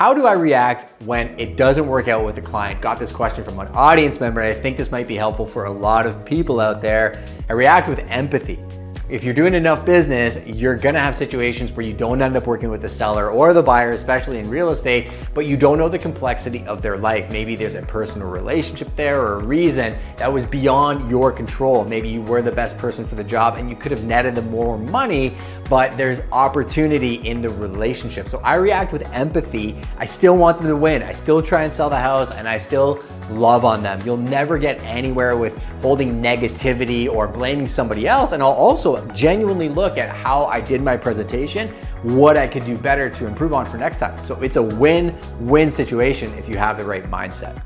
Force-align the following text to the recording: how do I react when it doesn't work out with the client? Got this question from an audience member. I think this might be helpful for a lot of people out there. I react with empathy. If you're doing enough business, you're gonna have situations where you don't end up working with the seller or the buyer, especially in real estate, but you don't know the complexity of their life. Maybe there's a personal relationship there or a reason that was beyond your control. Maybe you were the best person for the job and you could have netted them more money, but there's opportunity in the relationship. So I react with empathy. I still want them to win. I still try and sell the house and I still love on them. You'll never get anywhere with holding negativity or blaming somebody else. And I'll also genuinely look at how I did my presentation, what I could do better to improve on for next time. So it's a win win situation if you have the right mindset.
how 0.00 0.14
do 0.14 0.26
I 0.26 0.32
react 0.32 0.86
when 1.02 1.38
it 1.38 1.58
doesn't 1.58 1.86
work 1.86 2.08
out 2.08 2.24
with 2.24 2.34
the 2.34 2.40
client? 2.40 2.80
Got 2.80 2.98
this 2.98 3.12
question 3.12 3.44
from 3.44 3.58
an 3.58 3.68
audience 3.74 4.18
member. 4.18 4.40
I 4.40 4.54
think 4.54 4.78
this 4.78 4.90
might 4.90 5.06
be 5.06 5.14
helpful 5.14 5.44
for 5.44 5.66
a 5.66 5.70
lot 5.70 6.06
of 6.06 6.24
people 6.24 6.58
out 6.58 6.80
there. 6.80 7.22
I 7.50 7.52
react 7.52 7.86
with 7.86 7.98
empathy. 8.08 8.58
If 9.10 9.24
you're 9.24 9.34
doing 9.34 9.54
enough 9.54 9.84
business, 9.84 10.38
you're 10.46 10.76
gonna 10.76 11.00
have 11.00 11.16
situations 11.16 11.72
where 11.72 11.84
you 11.84 11.92
don't 11.92 12.22
end 12.22 12.36
up 12.36 12.46
working 12.46 12.70
with 12.70 12.80
the 12.80 12.88
seller 12.88 13.28
or 13.28 13.52
the 13.52 13.62
buyer, 13.62 13.90
especially 13.90 14.38
in 14.38 14.48
real 14.48 14.70
estate, 14.70 15.10
but 15.34 15.46
you 15.46 15.56
don't 15.56 15.78
know 15.78 15.88
the 15.88 15.98
complexity 15.98 16.64
of 16.66 16.80
their 16.80 16.96
life. 16.96 17.28
Maybe 17.32 17.56
there's 17.56 17.74
a 17.74 17.82
personal 17.82 18.28
relationship 18.28 18.88
there 18.94 19.20
or 19.20 19.40
a 19.40 19.44
reason 19.44 19.98
that 20.16 20.32
was 20.32 20.46
beyond 20.46 21.10
your 21.10 21.32
control. 21.32 21.84
Maybe 21.84 22.08
you 22.08 22.22
were 22.22 22.40
the 22.40 22.52
best 22.52 22.78
person 22.78 23.04
for 23.04 23.16
the 23.16 23.24
job 23.24 23.56
and 23.56 23.68
you 23.68 23.74
could 23.74 23.90
have 23.90 24.04
netted 24.04 24.36
them 24.36 24.48
more 24.48 24.78
money, 24.78 25.36
but 25.70 25.96
there's 25.96 26.20
opportunity 26.32 27.14
in 27.26 27.40
the 27.40 27.48
relationship. 27.48 28.28
So 28.28 28.38
I 28.40 28.56
react 28.56 28.92
with 28.92 29.08
empathy. 29.12 29.80
I 29.98 30.04
still 30.04 30.36
want 30.36 30.58
them 30.58 30.66
to 30.66 30.76
win. 30.76 31.04
I 31.04 31.12
still 31.12 31.40
try 31.40 31.62
and 31.62 31.72
sell 31.72 31.88
the 31.88 31.96
house 31.96 32.32
and 32.32 32.48
I 32.48 32.58
still 32.58 33.02
love 33.30 33.64
on 33.64 33.80
them. 33.80 34.02
You'll 34.04 34.16
never 34.16 34.58
get 34.58 34.82
anywhere 34.82 35.36
with 35.36 35.56
holding 35.80 36.20
negativity 36.20 37.08
or 37.08 37.28
blaming 37.28 37.68
somebody 37.68 38.08
else. 38.08 38.32
And 38.32 38.42
I'll 38.42 38.50
also 38.50 39.06
genuinely 39.12 39.68
look 39.68 39.96
at 39.96 40.08
how 40.08 40.46
I 40.46 40.60
did 40.60 40.82
my 40.82 40.96
presentation, 40.96 41.68
what 42.02 42.36
I 42.36 42.48
could 42.48 42.64
do 42.64 42.76
better 42.76 43.08
to 43.08 43.26
improve 43.28 43.52
on 43.52 43.64
for 43.64 43.78
next 43.78 44.00
time. 44.00 44.22
So 44.24 44.34
it's 44.42 44.56
a 44.56 44.62
win 44.62 45.16
win 45.38 45.70
situation 45.70 46.36
if 46.36 46.48
you 46.48 46.56
have 46.56 46.78
the 46.78 46.84
right 46.84 47.08
mindset. 47.08 47.62